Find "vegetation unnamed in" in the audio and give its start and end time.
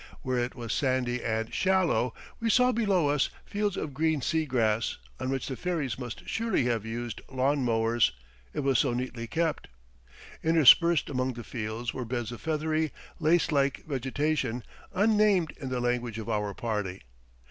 13.85-15.69